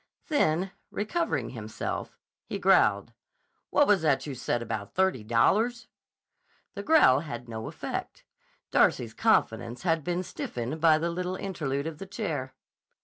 Then, 0.29 0.71
recovering 0.89 1.51
himself, 1.51 2.17
he 2.47 2.57
growled: 2.57 3.13
"What 3.69 3.85
was 3.85 4.01
that 4.01 4.25
you 4.25 4.33
said 4.33 4.63
about 4.63 4.95
thirty 4.95 5.23
dollars?" 5.23 5.89
The 6.73 6.81
growl 6.81 7.19
had 7.19 7.47
no 7.47 7.67
effect. 7.67 8.23
Darcy's 8.71 9.13
confidence 9.13 9.83
had 9.83 10.03
been 10.03 10.23
stiffened 10.23 10.81
by 10.81 10.97
the 10.97 11.11
little 11.11 11.35
interlude 11.35 11.85
of 11.85 11.99
the 11.99 12.07
chair. 12.07 12.55